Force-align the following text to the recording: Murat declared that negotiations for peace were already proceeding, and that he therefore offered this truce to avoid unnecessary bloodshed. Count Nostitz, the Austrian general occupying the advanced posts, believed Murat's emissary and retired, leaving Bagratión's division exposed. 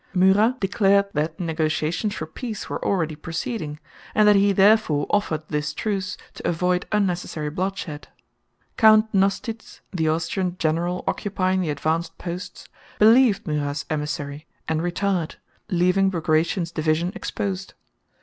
Murat 0.15 0.59
declared 0.59 1.05
that 1.13 1.39
negotiations 1.39 2.15
for 2.15 2.25
peace 2.25 2.67
were 2.67 2.83
already 2.83 3.15
proceeding, 3.15 3.79
and 4.15 4.27
that 4.27 4.35
he 4.35 4.51
therefore 4.51 5.05
offered 5.11 5.43
this 5.49 5.75
truce 5.75 6.17
to 6.33 6.47
avoid 6.49 6.87
unnecessary 6.91 7.51
bloodshed. 7.51 8.07
Count 8.77 9.13
Nostitz, 9.13 9.81
the 9.91 10.07
Austrian 10.09 10.55
general 10.57 11.03
occupying 11.05 11.61
the 11.61 11.69
advanced 11.69 12.17
posts, 12.17 12.67
believed 12.97 13.45
Murat's 13.45 13.85
emissary 13.91 14.47
and 14.67 14.81
retired, 14.81 15.35
leaving 15.69 16.09
Bagratión's 16.09 16.71
division 16.71 17.11
exposed. 17.13 17.75